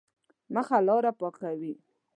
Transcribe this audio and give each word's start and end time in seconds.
مخه 0.55 0.77
لاره 0.87 1.11
پاکوي. 1.19 1.73